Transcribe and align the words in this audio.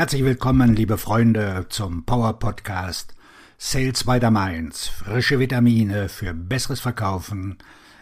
Herzlich 0.00 0.24
willkommen, 0.24 0.74
liebe 0.74 0.96
Freunde, 0.96 1.66
zum 1.68 2.06
Power 2.06 2.38
Podcast 2.38 3.14
Sales 3.58 4.04
by 4.04 4.18
the 4.18 4.30
Mainz. 4.30 4.88
Frische 4.88 5.38
Vitamine 5.38 6.08
für 6.08 6.32
besseres 6.32 6.80
Verkaufen 6.80 7.58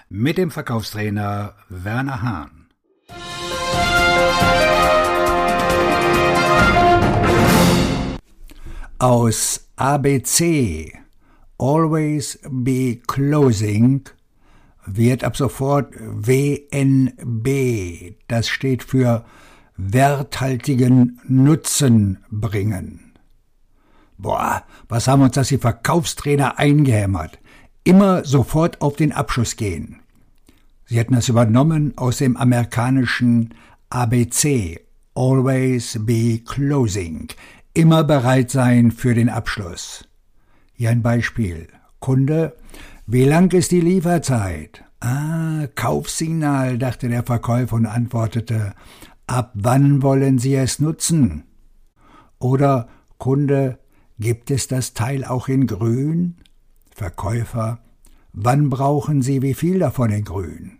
mit 0.08 0.38
dem 0.38 0.52
Verkaufstrainer 0.52 1.56
Werner 1.68 2.22
Hahn. 2.22 2.68
Aus 9.00 9.68
ABC 9.74 10.96
Always 11.58 12.38
Be 12.48 13.00
Closing 13.08 14.04
wird 14.86 15.24
ab 15.24 15.36
sofort 15.36 15.92
WNB. 15.98 17.48
Das 18.28 18.48
steht 18.48 18.84
für 18.84 19.24
werthaltigen 19.78 21.20
Nutzen 21.26 22.18
bringen. 22.30 23.12
Boah, 24.18 24.64
was 24.88 25.06
haben 25.06 25.22
uns 25.22 25.34
das 25.34 25.48
die 25.48 25.58
Verkaufstrainer 25.58 26.58
eingehämmert? 26.58 27.38
Immer 27.84 28.24
sofort 28.24 28.82
auf 28.82 28.96
den 28.96 29.12
Abschluss 29.12 29.56
gehen. 29.56 30.00
Sie 30.84 30.98
hätten 30.98 31.14
das 31.14 31.28
übernommen 31.28 31.92
aus 31.96 32.18
dem 32.18 32.36
amerikanischen 32.36 33.54
ABC, 33.90 34.80
Always 35.14 35.98
be 36.04 36.40
closing, 36.40 37.28
immer 37.74 38.04
bereit 38.04 38.50
sein 38.50 38.90
für 38.90 39.14
den 39.14 39.28
Abschluss. 39.28 40.04
Hier 40.74 40.90
ein 40.90 41.02
Beispiel. 41.02 41.68
Kunde, 42.00 42.56
wie 43.06 43.24
lang 43.24 43.52
ist 43.52 43.70
die 43.70 43.80
Lieferzeit? 43.80 44.84
Ah, 45.00 45.66
Kaufsignal, 45.74 46.78
dachte 46.78 47.08
der 47.08 47.22
Verkäufer 47.22 47.76
und 47.76 47.86
antwortete, 47.86 48.74
ab 49.28 49.52
wann 49.54 50.02
wollen 50.02 50.38
Sie 50.38 50.54
es 50.54 50.80
nutzen? 50.80 51.44
Oder 52.38 52.88
Kunde, 53.18 53.78
gibt 54.18 54.50
es 54.50 54.68
das 54.68 54.94
Teil 54.94 55.24
auch 55.24 55.48
in 55.48 55.66
grün? 55.66 56.36
Verkäufer, 56.90 57.80
wann 58.32 58.70
brauchen 58.70 59.22
Sie 59.22 59.42
wie 59.42 59.54
viel 59.54 59.78
davon 59.78 60.10
in 60.10 60.24
grün? 60.24 60.78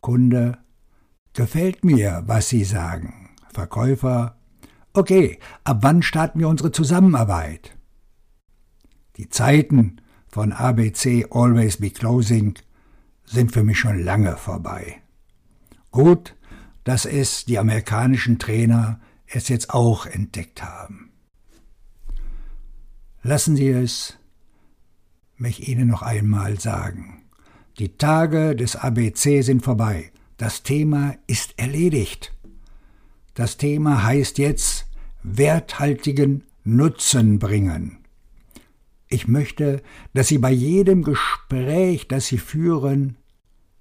Kunde, 0.00 0.58
gefällt 1.34 1.84
mir, 1.84 2.22
was 2.26 2.48
Sie 2.48 2.64
sagen. 2.64 3.30
Verkäufer, 3.52 4.36
okay, 4.92 5.38
ab 5.64 5.78
wann 5.80 6.02
starten 6.02 6.40
wir 6.40 6.48
unsere 6.48 6.72
Zusammenarbeit? 6.72 7.76
Die 9.16 9.28
Zeiten 9.28 10.00
von 10.28 10.52
ABC 10.52 11.26
Always 11.30 11.78
Be 11.78 11.90
Closing 11.90 12.54
sind 13.24 13.52
für 13.52 13.62
mich 13.62 13.78
schon 13.78 14.02
lange 14.02 14.36
vorbei. 14.36 15.00
Gut, 15.90 16.34
dass 16.84 17.06
es 17.06 17.44
die 17.44 17.58
amerikanischen 17.58 18.38
Trainer 18.38 19.00
es 19.26 19.48
jetzt 19.48 19.70
auch 19.70 20.06
entdeckt 20.06 20.62
haben. 20.62 21.10
Lassen 23.22 23.56
Sie 23.56 23.68
es 23.68 24.18
mich 25.36 25.68
Ihnen 25.68 25.88
noch 25.88 26.02
einmal 26.02 26.60
sagen. 26.60 27.22
Die 27.78 27.96
Tage 27.96 28.54
des 28.54 28.76
ABC 28.76 29.42
sind 29.42 29.64
vorbei. 29.64 30.12
Das 30.36 30.62
Thema 30.62 31.16
ist 31.26 31.58
erledigt. 31.58 32.32
Das 33.34 33.56
Thema 33.56 34.04
heißt 34.04 34.38
jetzt 34.38 34.86
werthaltigen 35.22 36.44
Nutzen 36.64 37.38
bringen. 37.38 37.98
Ich 39.08 39.26
möchte, 39.26 39.82
dass 40.12 40.28
Sie 40.28 40.38
bei 40.38 40.50
jedem 40.50 41.02
Gespräch, 41.02 42.08
das 42.08 42.26
Sie 42.26 42.38
führen, 42.38 43.16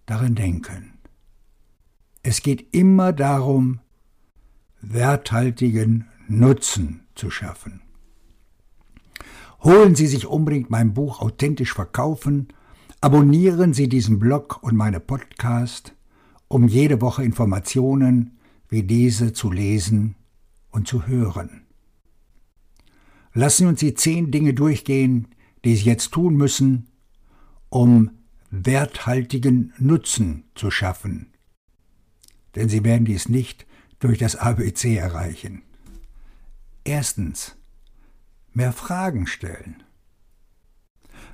daran 0.05 0.35
denken. 0.35 0.92
Es 2.25 2.41
geht 2.41 2.73
immer 2.73 3.11
darum, 3.11 3.81
werthaltigen 4.79 6.07
Nutzen 6.29 7.01
zu 7.15 7.29
schaffen. 7.29 7.81
Holen 9.61 9.93
Sie 9.95 10.07
sich 10.07 10.25
unbedingt 10.25 10.69
mein 10.69 10.93
Buch 10.93 11.19
Authentisch 11.19 11.73
verkaufen, 11.73 12.47
abonnieren 13.01 13.73
Sie 13.73 13.89
diesen 13.89 14.19
Blog 14.19 14.63
und 14.63 14.77
meine 14.77 15.01
Podcast, 15.01 15.95
um 16.47 16.69
jede 16.69 17.01
Woche 17.01 17.25
Informationen 17.25 18.37
wie 18.69 18.83
diese 18.83 19.33
zu 19.33 19.51
lesen 19.51 20.15
und 20.71 20.87
zu 20.87 21.05
hören. 21.05 21.65
Lassen 23.33 23.63
Sie 23.63 23.67
uns 23.67 23.79
die 23.81 23.95
zehn 23.95 24.31
Dinge 24.31 24.53
durchgehen, 24.53 25.27
die 25.65 25.75
Sie 25.75 25.83
jetzt 25.83 26.13
tun 26.13 26.37
müssen, 26.37 26.87
um 27.67 28.11
werthaltigen 28.49 29.73
Nutzen 29.77 30.45
zu 30.55 30.71
schaffen 30.71 31.32
denn 32.55 32.69
sie 32.69 32.83
werden 32.83 33.05
dies 33.05 33.29
nicht 33.29 33.65
durch 33.99 34.17
das 34.17 34.35
ABC 34.35 34.95
erreichen. 34.95 35.61
Erstens. 36.83 37.55
Mehr 38.53 38.73
Fragen 38.73 39.25
stellen. 39.25 39.81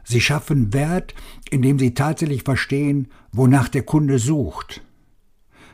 Sie 0.04 0.22
schaffen 0.22 0.74
Wert, 0.74 1.14
indem 1.50 1.78
sie 1.78 1.94
tatsächlich 1.94 2.44
verstehen, 2.44 3.10
wonach 3.32 3.68
der 3.68 3.84
Kunde 3.84 4.20
sucht. 4.20 4.82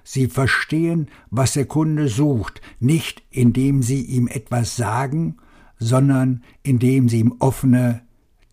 Sie 0.03 0.27
verstehen, 0.27 1.09
was 1.29 1.53
der 1.53 1.65
Kunde 1.65 2.07
sucht, 2.07 2.61
nicht 2.79 3.23
indem 3.29 3.83
sie 3.83 4.01
ihm 4.01 4.27
etwas 4.27 4.75
sagen, 4.75 5.37
sondern 5.77 6.43
indem 6.63 7.09
sie 7.09 7.19
ihm 7.19 7.35
offene, 7.39 8.01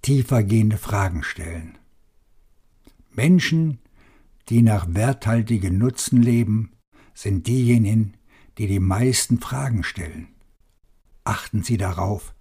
tiefergehende 0.03 0.77
Fragen 0.77 1.23
stellen. 1.23 1.79
Menschen, 3.15 3.79
die 4.49 4.63
nach 4.63 4.87
werthaltigen 4.95 5.79
Nutzen 5.79 6.21
leben, 6.21 6.72
sind 7.15 7.47
diejenigen, 7.47 8.15
die 8.59 8.67
die 8.67 8.81
meisten 8.81 9.41
Fragen 9.41 9.83
stellen. 9.85 10.29
Achten 11.25 11.63
Sie 11.63 11.77
darauf, 11.77 12.35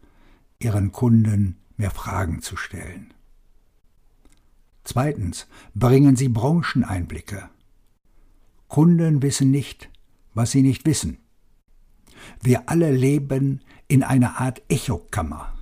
Ihren 0.59 0.91
Kunden 0.91 1.57
mehr 1.77 1.91
Fragen 1.91 2.41
zu 2.41 2.55
stellen. 2.55 3.13
Zweitens, 4.83 5.47
bringen 5.73 6.15
Sie 6.15 6.29
Brancheneinblicke. 6.29 7.49
Kunden 8.67 9.21
wissen 9.21 9.51
nicht, 9.51 9.89
was 10.33 10.51
sie 10.51 10.61
nicht 10.61 10.85
wissen. 10.85 11.17
Wir 12.41 12.69
alle 12.69 12.91
leben 12.91 13.61
in 13.87 14.03
einer 14.03 14.39
Art 14.39 14.61
Echokammer. 14.69 15.53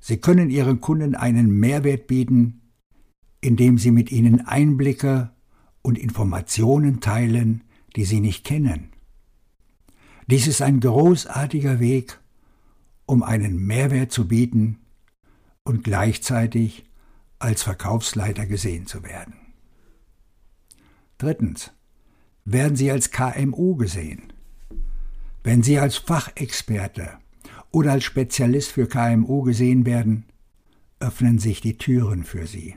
Sie 0.00 0.16
können 0.16 0.48
Ihren 0.48 0.80
Kunden 0.80 1.14
einen 1.14 1.50
Mehrwert 1.50 2.06
bieten, 2.06 2.62
indem 3.40 3.78
Sie 3.78 3.90
mit 3.90 4.10
ihnen 4.10 4.46
Einblicke 4.46 5.30
und 5.82 5.98
Informationen 5.98 7.00
teilen, 7.00 7.64
die 7.96 8.04
sie 8.04 8.20
nicht 8.20 8.44
kennen. 8.44 8.90
Dies 10.26 10.46
ist 10.46 10.62
ein 10.62 10.80
großartiger 10.80 11.80
Weg, 11.80 12.20
um 13.06 13.22
einen 13.22 13.66
Mehrwert 13.66 14.12
zu 14.12 14.28
bieten 14.28 14.78
und 15.64 15.82
gleichzeitig 15.82 16.84
als 17.38 17.62
Verkaufsleiter 17.62 18.46
gesehen 18.46 18.86
zu 18.86 19.02
werden. 19.02 19.34
Drittens. 21.18 21.72
Werden 22.44 22.76
Sie 22.76 22.90
als 22.90 23.10
KMU 23.10 23.76
gesehen? 23.76 24.32
Wenn 25.44 25.62
Sie 25.62 25.78
als 25.78 25.96
Fachexperte 25.96 27.18
oder 27.70 27.92
als 27.92 28.04
Spezialist 28.04 28.72
für 28.72 28.86
KMU 28.86 29.42
gesehen 29.42 29.84
werden, 29.84 30.24
öffnen 30.98 31.38
sich 31.38 31.60
die 31.60 31.76
Türen 31.76 32.24
für 32.24 32.46
Sie. 32.46 32.76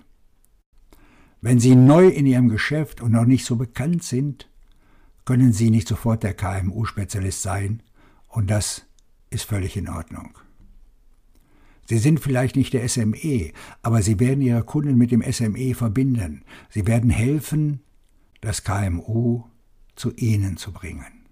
Wenn 1.41 1.59
Sie 1.59 1.75
neu 1.75 2.07
in 2.07 2.25
Ihrem 2.25 2.49
Geschäft 2.49 3.01
und 3.01 3.11
noch 3.11 3.25
nicht 3.25 3.45
so 3.45 3.55
bekannt 3.55 4.03
sind, 4.03 4.49
können 5.25 5.53
Sie 5.53 5.69
nicht 5.69 5.87
sofort 5.87 6.23
der 6.23 6.33
KMU-Spezialist 6.33 7.41
sein 7.41 7.81
und 8.27 8.49
das 8.49 8.85
ist 9.29 9.43
völlig 9.43 9.77
in 9.77 9.89
Ordnung. 9.89 10.37
Sie 11.87 11.97
sind 11.97 12.19
vielleicht 12.19 12.55
nicht 12.55 12.73
der 12.73 12.87
SME, 12.87 13.51
aber 13.81 14.01
Sie 14.01 14.19
werden 14.19 14.41
Ihre 14.41 14.63
Kunden 14.63 14.97
mit 14.97 15.11
dem 15.11 15.21
SME 15.21 15.75
verbinden. 15.75 16.43
Sie 16.69 16.87
werden 16.87 17.09
helfen, 17.09 17.81
das 18.41 18.63
KMU 18.63 19.43
zu 19.95 20.13
Ihnen 20.15 20.57
zu 20.57 20.71
bringen. 20.71 21.25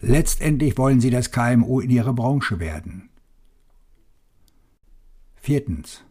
Letztendlich 0.00 0.76
wollen 0.76 1.00
Sie 1.00 1.10
das 1.10 1.30
KMU 1.30 1.80
in 1.80 1.90
Ihrer 1.90 2.12
Branche 2.12 2.60
werden. 2.60 3.08
Viertens. 5.36 6.04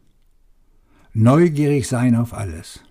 Neugierig 1.13 1.88
sein 1.88 2.15
auf 2.15 2.33
alles. 2.33 2.83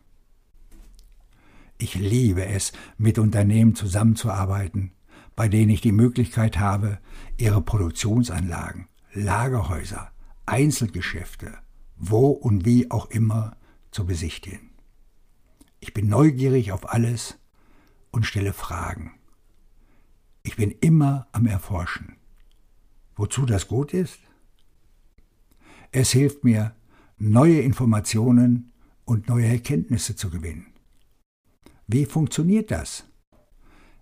Ich 1.85 1.97
liebe 1.97 2.47
es, 2.47 2.73
mit 2.97 3.19
Unternehmen 3.19 3.75
zusammenzuarbeiten, 3.75 4.93
bei 5.37 5.49
denen 5.49 5.69
ich 5.69 5.83
die 5.83 5.93
Möglichkeit 5.93 6.59
habe, 6.59 6.99
ihre 7.37 7.61
Produktionsanlagen, 7.61 8.89
Lagerhäuser, 9.13 10.11
Einzelgeschäfte, 10.47 11.59
wo 11.97 12.29
und 12.29 12.65
wie 12.65 12.91
auch 12.91 13.11
immer 13.11 13.59
zu 13.91 14.07
besichtigen. 14.07 14.71
Ich 15.79 15.93
bin 15.93 16.09
neugierig 16.09 16.73
auf 16.73 16.91
alles 16.91 17.39
und 18.13 18.25
stelle 18.25 18.55
Fragen. 18.55 19.19
Ich 20.43 20.57
bin 20.57 20.71
immer 20.71 21.27
am 21.33 21.45
Erforschen. 21.45 22.17
Wozu 23.15 23.45
das 23.45 23.69
gut 23.69 23.93
ist? 23.93 24.21
Es 25.93 26.13
hilft 26.13 26.45
mir, 26.45 26.75
neue 27.19 27.61
Informationen 27.61 28.73
und 29.05 29.29
neue 29.29 29.49
Erkenntnisse 29.49 30.17
zu 30.17 30.31
gewinnen. 30.31 30.74
Wie 31.87 32.07
funktioniert 32.07 32.71
das? 32.71 33.05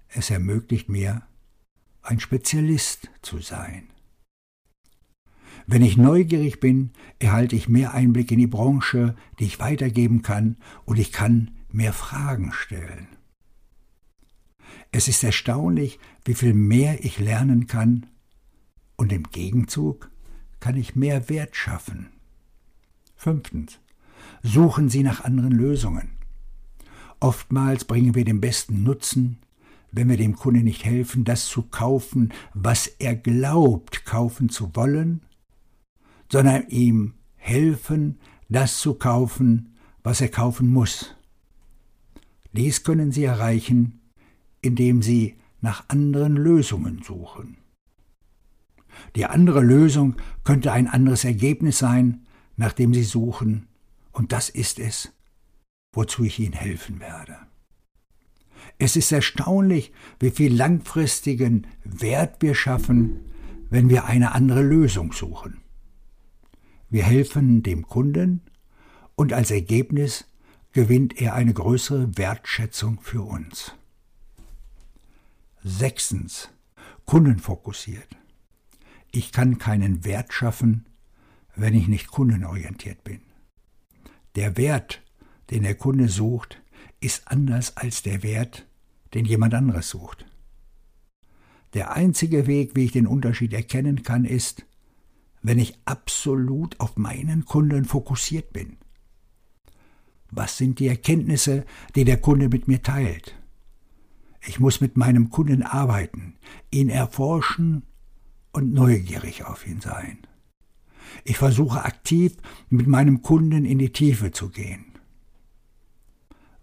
Es 0.09 0.31
ermöglicht 0.31 0.89
mir, 0.89 1.23
ein 2.03 2.21
Spezialist 2.21 3.11
zu 3.23 3.39
sein. 3.39 3.89
Wenn 5.67 5.83
ich 5.83 5.97
neugierig 5.97 6.61
bin, 6.61 6.91
erhalte 7.19 7.57
ich 7.57 7.69
mehr 7.69 7.93
Einblick 7.93 8.31
in 8.33 8.39
die 8.39 8.47
Branche, 8.47 9.15
die 9.39 9.45
ich 9.45 9.61
weitergeben 9.61 10.23
kann, 10.23 10.57
und 10.85 10.99
ich 10.99 11.13
kann 11.13 11.53
mehr 11.71 11.93
Fragen 11.93 12.53
stellen. 12.53 13.09
Es 14.91 15.09
ist 15.09 15.25
erstaunlich, 15.25 15.99
wie 16.25 16.35
viel 16.35 16.55
mehr 16.55 17.05
ich 17.05 17.19
lernen 17.19 17.67
kann, 17.67 18.07
und 18.97 19.13
im 19.13 19.25
Gegenzug 19.25 20.11
kann 20.61 20.77
ich 20.77 20.95
mehr 20.95 21.29
Wert 21.29 21.57
schaffen. 21.57 22.11
Fünftens. 23.17 23.79
Suchen 24.43 24.89
Sie 24.89 25.03
nach 25.03 25.25
anderen 25.25 25.53
Lösungen. 25.53 26.22
Oftmals 27.23 27.85
bringen 27.85 28.17
wir 28.17 28.25
den 28.25 28.41
besten 28.41 28.83
Nutzen, 28.83 29.39
wenn 29.93 30.09
wir 30.09 30.17
dem 30.17 30.35
Kunden 30.35 30.65
nicht 30.65 30.85
helfen, 30.85 31.23
das 31.23 31.47
zu 31.47 31.63
kaufen, 31.63 32.33
was 32.53 32.89
er 32.99 33.15
glaubt 33.15 34.05
kaufen 34.05 34.49
zu 34.49 34.75
wollen, 34.75 35.21
sondern 36.29 36.67
ihm 36.67 37.15
helfen, 37.37 38.19
das 38.49 38.81
zu 38.81 38.95
kaufen, 38.95 39.77
was 40.03 40.21
er 40.21 40.31
kaufen 40.31 40.69
muss. 40.69 41.15
Dies 42.55 42.83
können 42.83 43.13
Sie 43.13 43.23
erreichen, 43.23 44.01
indem 44.61 45.01
Sie 45.01 45.37
nach 45.61 45.89
anderen 45.91 46.35
Lösungen 46.35 47.05
suchen. 47.05 47.57
Die 49.15 49.27
andere 49.27 49.61
Lösung 49.61 50.17
könnte 50.43 50.73
ein 50.73 50.89
anderes 50.89 51.25
Ergebnis 51.25 51.79
sein, 51.79 52.27
nach 52.57 52.73
dem 52.73 52.93
Sie 52.93 53.05
suchen, 53.05 53.69
und 54.11 54.33
das 54.33 54.49
ist 54.49 54.81
es, 54.81 55.13
wozu 55.93 56.25
ich 56.25 56.39
Ihnen 56.39 56.55
helfen 56.55 57.01
werde. 57.01 57.37
Es 58.79 58.97
ist 58.97 59.13
erstaunlich, 59.13 59.93
wie 60.19 60.31
viel 60.31 60.55
langfristigen 60.55 61.67
Wert 61.85 62.41
wir 62.41 62.55
schaffen, 62.55 63.21
wenn 63.71 63.89
wir 63.89 64.05
eine 64.07 64.33
andere 64.33 64.63
Lösung 64.63 65.13
suchen. 65.13 65.61
Wir 66.91 67.05
helfen 67.05 67.63
dem 67.63 67.87
Kunden 67.87 68.43
und 69.15 69.33
als 69.33 69.51
Ergebnis 69.51 70.27
gewinnt 70.73 71.21
er 71.21 71.35
eine 71.35 71.53
größere 71.55 72.17
Wertschätzung 72.17 73.01
für 73.01 73.23
uns. 73.23 73.75
Sechstens. 75.63 76.51
Kundenfokussiert. 77.05 78.09
Ich 79.11 79.33
kann 79.33 79.59
keinen 79.59 80.05
Wert 80.05 80.33
schaffen, 80.33 80.87
wenn 81.55 81.75
ich 81.75 81.89
nicht 81.89 82.09
kundenorientiert 82.09 83.05
bin. 83.05 83.21
Der 84.37 84.57
Wert, 84.57 85.03
den 85.51 85.63
der 85.63 85.75
Kunde 85.75 86.09
sucht, 86.09 86.63
ist 87.01 87.29
anders 87.29 87.77
als 87.77 88.03
der 88.03 88.23
Wert, 88.23 88.67
den 89.15 89.25
jemand 89.25 89.55
anderes 89.55 89.91
sucht. 89.91 90.27
Der 91.75 91.93
einzige 91.93 92.47
Weg, 92.47 92.77
wie 92.77 92.85
ich 92.85 92.93
den 92.93 93.07
Unterschied 93.07 93.53
erkennen 93.53 94.03
kann, 94.03 94.25
ist, 94.25 94.67
wenn 95.43 95.59
ich 95.59 95.79
absolut 95.85 96.79
auf 96.81 96.97
meinen 96.97 97.45
Kunden 97.45 97.85
fokussiert 97.85 98.53
bin. 98.53 98.77
Was 100.31 100.57
sind 100.57 100.79
die 100.79 100.89
Erkenntnisse, 100.89 101.65
die 101.95 102.05
der 102.05 102.19
Kunde 102.21 102.49
mit 102.49 102.69
mir 102.69 102.83
teilt? 102.83 103.37
Ich 104.47 104.61
muss 104.61 104.81
mit 104.81 104.97
meinem 104.97 105.31
Kunden 105.31 105.63
arbeiten, 105.63 106.35
ihn 106.71 106.89
erforschen 106.89 107.85
und 108.53 108.73
neugierig 108.73 109.45
auf 109.45 109.67
ihn 109.67 109.81
sein. 109.81 110.19
Ich 111.25 111.37
versuche 111.37 111.85
aktiv 111.85 112.37
mit 112.69 112.87
meinem 112.87 113.23
Kunden 113.23 113.65
in 113.65 113.79
die 113.79 113.93
Tiefe 113.93 114.31
zu 114.31 114.49
gehen. 114.49 114.92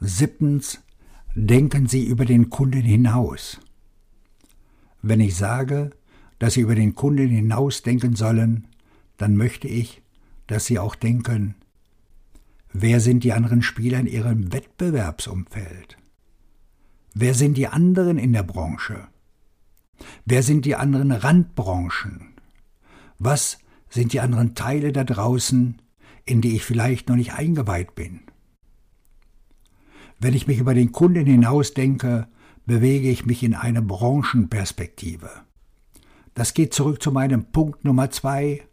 Siebtens, 0.02 0.80
denken 1.36 1.88
Sie 1.88 2.06
über 2.06 2.24
den 2.24 2.50
Kunden 2.50 2.84
hinaus. 2.84 3.60
Wenn 5.02 5.20
ich 5.20 5.36
sage, 5.36 5.92
dass 6.40 6.54
Sie 6.54 6.62
über 6.62 6.76
den 6.76 6.96
Kunden 6.96 7.28
hinaus 7.28 7.82
denken 7.82 8.16
sollen, 8.16 8.68
dann 9.18 9.36
möchte 9.36 9.68
ich, 9.68 10.02
dass 10.48 10.66
Sie 10.66 10.80
auch 10.80 10.96
denken, 10.96 11.56
wer 12.72 13.02
sind 13.02 13.26
die 13.26 13.34
anderen 13.34 13.62
Spieler 13.62 14.00
in 14.00 14.08
Ihrem 14.08 14.54
Wettbewerbsumfeld? 14.54 15.98
Wer 17.14 17.34
sind 17.34 17.58
die 17.58 17.68
anderen 17.68 18.18
in 18.18 18.32
der 18.32 18.44
Branche? 18.44 19.10
Wer 20.26 20.44
sind 20.44 20.64
die 20.64 20.76
anderen 20.76 21.12
Randbranchen? 21.12 22.36
Was 23.18 23.60
sind 23.90 24.14
die 24.14 24.22
anderen 24.22 24.56
Teile 24.56 24.94
da 24.94 25.04
draußen, 25.04 25.82
in 26.24 26.40
die 26.40 26.56
ich 26.56 26.64
vielleicht 26.64 27.10
noch 27.10 27.18
nicht 27.18 27.34
eingeweiht 27.34 27.96
bin? 27.96 28.22
Wenn 30.20 30.34
ich 30.34 30.48
mich 30.48 30.60
über 30.60 30.74
den 30.74 30.92
Kunden 30.92 31.26
hinaus 31.26 31.74
denke, 31.74 32.28
bewege 32.66 33.10
ich 33.10 33.26
mich 33.26 33.42
in 33.42 33.56
eine 33.56 33.82
Branchenperspektive. 33.82 35.30
Das 36.34 36.54
geht 36.54 36.74
zurück 36.74 37.02
zu 37.02 37.12
meinem 37.12 37.46
Punkt 37.52 37.86
Nummer 37.86 38.12
zwei. 38.12 38.68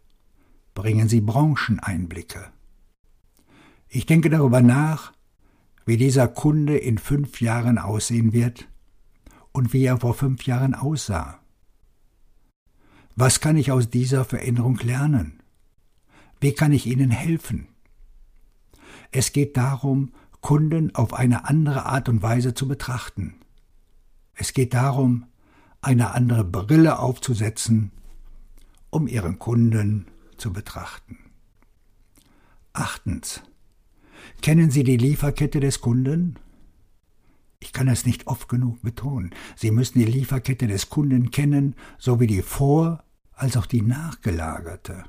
Bringen 0.75 1.07
Sie 1.07 1.21
Brancheneinblicke. 1.21 2.51
Ich 3.87 4.05
denke 4.05 4.29
darüber 4.29 4.61
nach, 4.61 5.13
wie 5.85 5.97
dieser 5.97 6.27
Kunde 6.27 6.77
in 6.77 6.97
fünf 6.97 7.39
Jahren 7.39 7.77
aussehen 7.77 8.33
wird 8.33 8.67
und 9.53 9.71
wie 9.73 9.85
er 9.85 9.97
vor 9.97 10.13
fünf 10.13 10.43
Jahren 10.43 10.75
aussah. 10.75 11.39
Was 13.15 13.39
kann 13.39 13.55
ich 13.55 13.71
aus 13.71 13.89
dieser 13.89 14.25
Veränderung 14.25 14.77
lernen? 14.77 15.41
Wie 16.39 16.53
kann 16.53 16.73
ich 16.73 16.85
ihnen 16.85 17.09
helfen? 17.09 17.69
Es 19.11 19.31
geht 19.31 19.57
darum, 19.57 20.11
Kunden 20.47 20.95
auf 20.95 21.13
eine 21.13 21.43
andere 21.43 21.87
Art 21.87 22.07
und 22.07 22.21
Weise 22.21 22.53
zu 22.53 22.69
betrachten. 22.69 23.35
Es 24.33 24.53
geht 24.53 24.73
darum, 24.73 25.25
eine 25.81 26.11
andere 26.11 26.45
Brille 26.45 26.99
aufzusetzen, 26.99 27.91
um 28.89 29.09
ihren 29.09 29.39
Kunden 29.39 30.07
zu 30.37 30.53
betrachten. 30.53 31.17
Achtens. 32.71 33.41
Kennen 34.41 34.71
Sie 34.71 34.85
die 34.85 34.95
Lieferkette 34.95 35.59
des 35.59 35.81
Kunden? 35.81 36.39
Ich 37.59 37.73
kann 37.73 37.89
es 37.89 38.05
nicht 38.05 38.27
oft 38.27 38.47
genug 38.47 38.81
betonen. 38.81 39.31
Sie 39.57 39.71
müssen 39.71 39.99
die 39.99 40.05
Lieferkette 40.05 40.67
des 40.67 40.89
Kunden 40.89 41.29
kennen, 41.29 41.75
sowie 41.97 42.27
die 42.27 42.41
vor- 42.41 43.03
als 43.33 43.57
auch 43.57 43.65
die 43.65 43.81
nachgelagerte. 43.81 45.03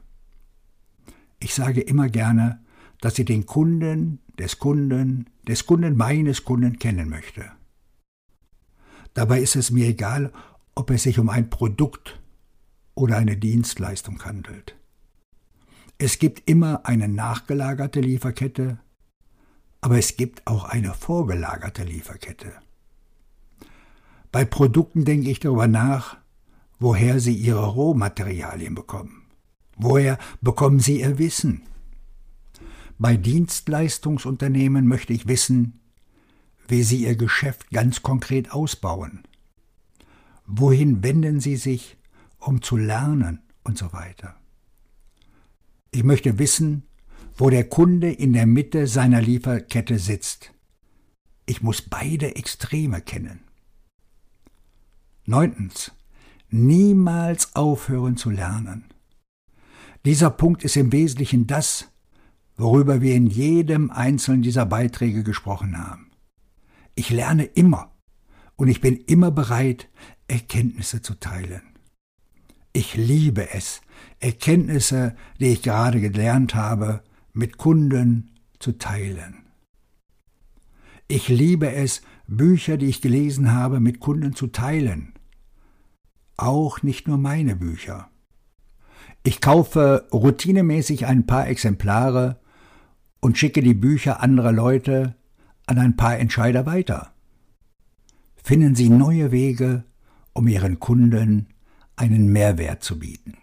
Ich 1.39 1.55
sage 1.55 1.81
immer 1.81 2.09
gerne, 2.09 2.61
dass 3.01 3.19
ich 3.19 3.27
den 3.27 3.47
Kunden, 3.47 4.21
des 4.39 4.59
Kunden, 4.59 5.31
des 5.47 5.67
Kunden 5.67 5.97
meines 5.97 6.45
Kunden 6.45 6.79
kennen 6.79 7.09
möchte. 7.09 7.51
Dabei 9.15 9.41
ist 9.41 9.57
es 9.57 9.71
mir 9.71 9.87
egal, 9.87 10.33
ob 10.75 10.91
es 10.91 11.03
sich 11.03 11.19
um 11.19 11.29
ein 11.29 11.51
Produkt 11.51 12.21
oder 12.95 13.17
eine 13.17 13.37
Dienstleistung 13.37 14.23
handelt. 14.25 14.77
Es 15.99 16.19
gibt 16.19 16.49
immer 16.49 16.87
eine 16.87 17.09
nachgelagerte 17.09 18.01
Lieferkette, 18.01 18.79
aber 19.81 19.99
es 19.99 20.17
gibt 20.17 20.47
auch 20.47 20.65
eine 20.65 20.95
vorgelagerte 20.95 21.83
Lieferkette. 21.83 22.53
Bei 24.31 24.45
Produkten 24.45 25.05
denke 25.05 25.31
ich 25.31 25.41
darüber 25.41 25.67
nach, 25.67 26.19
woher 26.79 27.19
sie 27.19 27.35
ihre 27.35 27.67
Rohmaterialien 27.67 28.75
bekommen. 28.75 29.23
Woher 29.77 30.19
bekommen 30.41 30.81
sie 30.81 31.01
ihr 31.01 31.19
Wissen? 31.19 31.63
Bei 32.99 33.17
Dienstleistungsunternehmen 33.17 34.87
möchte 34.87 35.13
ich 35.13 35.29
wissen, 35.29 35.81
wie 36.67 36.83
sie 36.83 37.05
ihr 37.05 37.17
Geschäft 37.17 37.71
ganz 37.71 38.03
konkret 38.03 38.53
ausbauen. 38.53 39.23
Wohin 40.47 41.03
wenden 41.03 41.41
sie 41.41 41.57
sich, 41.57 41.97
um 42.39 42.61
zu 42.61 42.77
lernen 42.77 43.41
und 43.63 43.79
so 43.79 43.93
weiter. 43.93 44.37
Ich 45.91 46.03
möchte 46.03 46.39
wissen, 46.39 46.83
wo 47.37 47.51
der 47.51 47.69
Kunde 47.69 48.11
in 48.11 48.33
der 48.33 48.47
Mitte 48.47 48.87
seiner 48.87 49.23
Lieferkette 49.23 49.99
sitzt. 49.99 50.53
Ich 51.47 51.63
muss 51.63 51.83
beide 51.83 52.35
Extreme 52.37 53.01
kennen. 53.01 53.41
Neuntens 55.25 55.93
niemals 56.51 57.55
aufhören 57.55 58.17
zu 58.17 58.31
lernen. 58.31 58.85
Dieser 60.05 60.31
Punkt 60.31 60.65
ist 60.65 60.77
im 60.77 60.93
Wesentlichen 60.93 61.47
das, 61.47 61.89
worüber 62.59 63.01
wir 63.01 63.15
in 63.15 63.27
jedem 63.27 63.91
einzelnen 63.91 64.43
dieser 64.43 64.67
Beiträge 64.67 65.23
gesprochen 65.23 65.79
haben. 65.79 66.11
Ich 66.95 67.11
lerne 67.11 67.45
immer 67.45 67.93
und 68.57 68.69
ich 68.69 68.81
bin 68.81 68.97
immer 68.97 69.31
bereit, 69.31 69.89
Erkenntnisse 70.27 71.01
zu 71.01 71.15
teilen. 71.15 71.63
Ich 72.75 72.95
liebe 72.95 73.51
es, 73.55 73.81
Erkenntnisse, 74.21 75.17
die 75.41 75.47
ich 75.47 75.63
gerade 75.63 76.01
gelernt 76.01 76.55
habe, 76.55 77.03
mit 77.33 77.57
Kunden 77.57 78.35
zu 78.59 78.73
teilen. 78.73 79.47
Ich 81.07 81.29
liebe 81.29 81.73
es, 81.73 82.03
Bücher, 82.27 82.77
die 82.77 82.87
ich 82.87 83.01
gelesen 83.01 83.53
habe, 83.53 83.81
mit 83.81 84.01
Kunden 84.01 84.35
zu 84.35 84.49
teilen 84.49 85.15
auch 86.39 86.83
nicht 86.83 87.07
nur 87.07 87.19
meine 87.19 87.57
Bücher. 87.57 88.09
Ich 89.25 89.43
kaufe 89.43 90.09
routinemäßig 90.13 91.05
ein 91.07 91.27
paar 91.27 91.49
Exemplare 91.49 92.41
und 93.21 93.39
schicke 93.39 93.63
die 93.63 93.75
Bücher 93.75 94.21
anderer 94.21 94.53
Leute 94.53 95.15
an 95.67 95.79
ein 95.79 95.97
paar 95.97 96.19
Entscheider 96.19 96.67
weiter. 96.67 97.13
Finden 98.37 98.75
Sie 98.75 98.89
neue 98.89 99.31
Wege, 99.33 99.85
um 100.33 100.49
Ihren 100.49 100.79
Kunden 100.81 101.49
einen 101.97 102.33
Mehrwert 102.33 102.83
zu 102.83 102.99
bieten. 102.99 103.37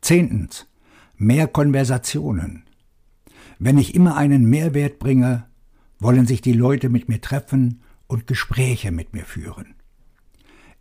Zehntens. 0.00 0.66
Mehr 1.16 1.46
Konversationen. 1.46 2.64
Wenn 3.58 3.78
ich 3.78 3.94
immer 3.94 4.16
einen 4.16 4.44
Mehrwert 4.44 4.98
bringe, 4.98 5.46
wollen 5.98 6.26
sich 6.26 6.40
die 6.40 6.52
Leute 6.52 6.88
mit 6.88 7.08
mir 7.08 7.20
treffen 7.20 7.80
und 8.06 8.26
Gespräche 8.26 8.90
mit 8.90 9.14
mir 9.14 9.24
führen. 9.24 9.74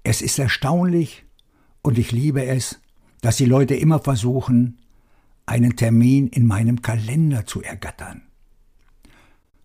Es 0.03 0.21
ist 0.21 0.39
erstaunlich, 0.39 1.23
und 1.81 1.97
ich 1.97 2.11
liebe 2.11 2.45
es, 2.45 2.81
dass 3.21 3.37
die 3.37 3.45
Leute 3.45 3.75
immer 3.75 3.99
versuchen, 3.99 4.79
einen 5.45 5.75
Termin 5.75 6.27
in 6.27 6.45
meinem 6.45 6.81
Kalender 6.81 7.45
zu 7.45 7.61
ergattern. 7.61 8.23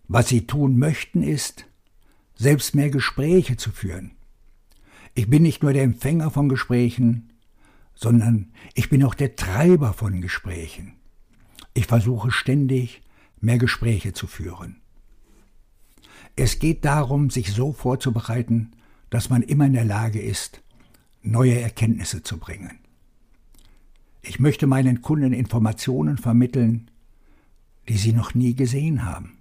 Was 0.07 0.29
sie 0.29 0.47
tun 0.47 0.77
möchten, 0.77 1.21
ist, 1.21 1.65
selbst 2.35 2.75
mehr 2.75 2.89
Gespräche 2.89 3.57
zu 3.57 3.71
führen. 3.71 4.11
Ich 5.13 5.29
bin 5.29 5.43
nicht 5.43 5.61
nur 5.61 5.73
der 5.73 5.83
Empfänger 5.83 6.31
von 6.31 6.49
Gesprächen, 6.49 7.33
sondern 7.95 8.53
ich 8.73 8.89
bin 8.89 9.03
auch 9.03 9.13
der 9.13 9.35
Treiber 9.35 9.93
von 9.93 10.21
Gesprächen. 10.21 10.93
Ich 11.73 11.85
versuche 11.85 12.31
ständig, 12.31 13.01
mehr 13.41 13.57
Gespräche 13.57 14.13
zu 14.13 14.27
führen. 14.27 14.77
Es 16.35 16.59
geht 16.59 16.85
darum, 16.85 17.29
sich 17.29 17.51
so 17.51 17.73
vorzubereiten, 17.73 18.71
dass 19.09 19.29
man 19.29 19.41
immer 19.41 19.65
in 19.65 19.73
der 19.73 19.85
Lage 19.85 20.21
ist, 20.21 20.61
neue 21.21 21.59
Erkenntnisse 21.59 22.23
zu 22.23 22.37
bringen. 22.37 22.79
Ich 24.21 24.39
möchte 24.39 24.67
meinen 24.67 25.01
Kunden 25.01 25.33
Informationen 25.33 26.17
vermitteln, 26.17 26.91
die 27.87 27.97
sie 27.97 28.13
noch 28.13 28.33
nie 28.33 28.53
gesehen 28.53 29.05
haben. 29.05 29.37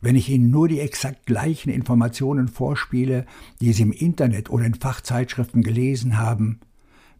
Wenn 0.00 0.14
ich 0.14 0.28
ihnen 0.28 0.50
nur 0.50 0.68
die 0.68 0.80
exakt 0.80 1.26
gleichen 1.26 1.70
Informationen 1.70 2.46
vorspiele, 2.46 3.26
die 3.60 3.72
sie 3.72 3.82
im 3.82 3.92
Internet 3.92 4.48
oder 4.48 4.64
in 4.64 4.74
Fachzeitschriften 4.74 5.62
gelesen 5.62 6.18
haben, 6.18 6.60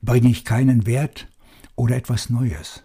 bringe 0.01 0.29
ich 0.29 0.45
keinen 0.45 0.87
Wert 0.87 1.29
oder 1.75 1.97
etwas 1.97 2.31
Neues. 2.31 2.85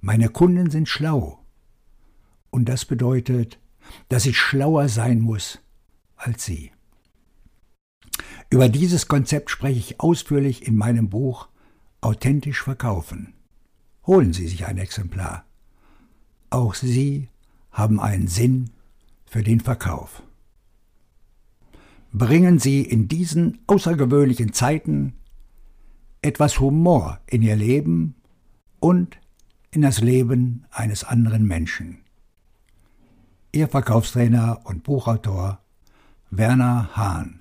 Meine 0.00 0.28
Kunden 0.28 0.70
sind 0.70 0.88
schlau. 0.88 1.40
Und 2.50 2.68
das 2.68 2.84
bedeutet, 2.84 3.58
dass 4.08 4.26
ich 4.26 4.38
schlauer 4.38 4.88
sein 4.88 5.20
muss 5.20 5.58
als 6.16 6.44
sie. 6.44 6.72
Über 8.50 8.68
dieses 8.68 9.08
Konzept 9.08 9.50
spreche 9.50 9.78
ich 9.78 10.00
ausführlich 10.00 10.66
in 10.66 10.76
meinem 10.76 11.08
Buch 11.08 11.48
Authentisch 12.00 12.62
verkaufen. 12.62 13.34
Holen 14.06 14.32
Sie 14.32 14.46
sich 14.46 14.66
ein 14.66 14.78
Exemplar. 14.78 15.44
Auch 16.50 16.74
Sie 16.74 17.28
haben 17.72 18.00
einen 18.00 18.28
Sinn 18.28 18.70
für 19.24 19.42
den 19.42 19.60
Verkauf. 19.60 20.22
Bringen 22.12 22.58
Sie 22.58 22.82
in 22.82 23.08
diesen 23.08 23.58
außergewöhnlichen 23.66 24.52
Zeiten 24.52 25.14
etwas 26.22 26.60
Humor 26.60 27.20
in 27.26 27.42
Ihr 27.42 27.56
Leben 27.56 28.14
und 28.80 29.18
in 29.70 29.82
das 29.82 30.00
Leben 30.00 30.64
eines 30.70 31.04
anderen 31.04 31.46
Menschen. 31.46 31.98
Ihr 33.52 33.68
Verkaufstrainer 33.68 34.60
und 34.64 34.82
Buchautor 34.84 35.60
Werner 36.30 36.96
Hahn 36.96 37.40